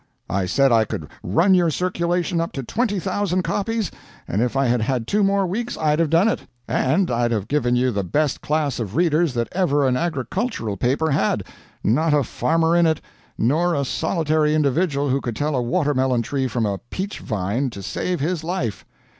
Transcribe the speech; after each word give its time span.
I 0.31 0.47
said 0.47 0.71
I 0.71 0.83
could 0.83 1.07
run 1.21 1.53
your 1.53 1.69
circulation 1.69 2.41
up 2.41 2.53
to 2.53 2.63
twenty 2.63 2.99
thousand 2.99 3.43
copies, 3.43 3.91
and 4.27 4.41
if 4.41 4.57
I 4.57 4.65
had 4.65 4.81
had 4.81 5.05
two 5.05 5.21
more 5.23 5.45
weeks 5.45 5.77
I'd 5.77 5.99
have 5.99 6.09
done 6.09 6.27
it. 6.27 6.39
And 6.67 7.11
I'd 7.11 7.29
have 7.29 7.47
given 7.47 7.75
you 7.75 7.91
the 7.91 8.03
best 8.03 8.41
class 8.41 8.79
of 8.79 8.95
readers 8.95 9.35
that 9.35 9.47
ever 9.51 9.87
an 9.87 9.95
agricultural 9.95 10.75
paper 10.75 11.11
had 11.11 11.43
not 11.83 12.15
a 12.15 12.23
farmer 12.23 12.75
in 12.75 12.87
it, 12.87 12.99
nor 13.37 13.75
a 13.75 13.85
solitary 13.85 14.55
individual 14.55 15.07
who 15.09 15.21
could 15.21 15.35
tell 15.35 15.55
a 15.55 15.61
watermelon 15.61 16.23
tree 16.23 16.47
from 16.47 16.65
a 16.65 16.79
peach 16.89 17.19
vine 17.19 17.69
to 17.69 17.83
save 17.83 18.21
his 18.21 18.43
life. 18.43 18.83